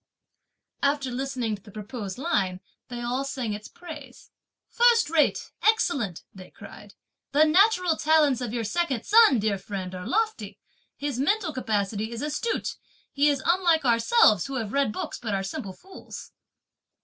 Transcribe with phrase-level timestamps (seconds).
[0.81, 4.31] After listening to the proposed line, they all sang its praise.
[4.67, 5.51] "First rate!
[5.61, 6.95] excellent!" they cried,
[7.33, 10.59] "the natural talents of your second son, dear friend, are lofty;
[10.97, 12.77] his mental capacity is astute;
[13.11, 16.31] he is unlike ourselves, who have read books but are simple fools."